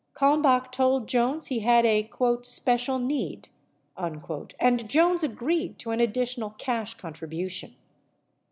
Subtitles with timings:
[0.15, 2.09] Kalmbach told Jones he had a
[2.41, 3.49] "special need,"
[3.95, 7.75] and Jones agreed to an additional cash contribution.